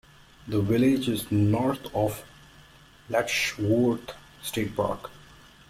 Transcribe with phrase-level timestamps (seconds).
[0.47, 2.25] The village is north of
[3.07, 5.11] Letchworth State Park.